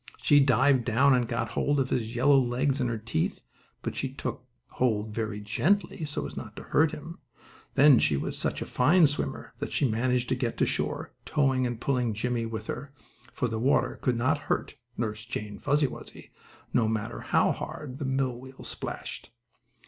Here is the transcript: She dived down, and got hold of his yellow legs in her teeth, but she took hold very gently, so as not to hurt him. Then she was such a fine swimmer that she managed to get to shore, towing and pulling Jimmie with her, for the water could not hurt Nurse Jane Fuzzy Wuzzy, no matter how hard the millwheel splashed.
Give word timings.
She 0.19 0.39
dived 0.39 0.83
down, 0.83 1.13
and 1.13 1.27
got 1.27 1.51
hold 1.51 1.79
of 1.79 1.91
his 1.91 2.15
yellow 2.15 2.39
legs 2.39 2.81
in 2.81 2.87
her 2.87 2.97
teeth, 2.97 3.43
but 3.83 3.95
she 3.95 4.11
took 4.11 4.47
hold 4.65 5.13
very 5.13 5.39
gently, 5.39 6.05
so 6.05 6.25
as 6.25 6.35
not 6.35 6.55
to 6.55 6.63
hurt 6.63 6.89
him. 6.89 7.19
Then 7.75 7.99
she 7.99 8.17
was 8.17 8.35
such 8.35 8.63
a 8.63 8.65
fine 8.65 9.05
swimmer 9.05 9.53
that 9.59 9.71
she 9.71 9.87
managed 9.87 10.27
to 10.29 10.35
get 10.35 10.57
to 10.57 10.65
shore, 10.65 11.13
towing 11.23 11.67
and 11.67 11.79
pulling 11.79 12.15
Jimmie 12.15 12.47
with 12.47 12.65
her, 12.65 12.91
for 13.31 13.47
the 13.47 13.59
water 13.59 13.99
could 14.01 14.17
not 14.17 14.39
hurt 14.49 14.73
Nurse 14.97 15.23
Jane 15.23 15.59
Fuzzy 15.59 15.85
Wuzzy, 15.85 16.31
no 16.73 16.87
matter 16.87 17.19
how 17.19 17.51
hard 17.51 17.99
the 17.99 18.05
millwheel 18.05 18.63
splashed. 18.65 19.29